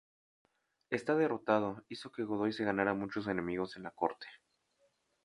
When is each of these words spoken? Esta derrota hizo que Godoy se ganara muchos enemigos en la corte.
Esta 0.89 1.15
derrota 1.15 1.83
hizo 1.87 2.11
que 2.11 2.23
Godoy 2.23 2.51
se 2.53 2.65
ganara 2.65 2.95
muchos 2.95 3.27
enemigos 3.27 3.77
en 3.77 3.83
la 3.83 3.91
corte. 3.91 4.25